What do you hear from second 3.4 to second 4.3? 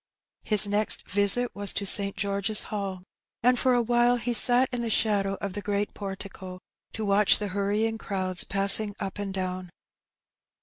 and for a while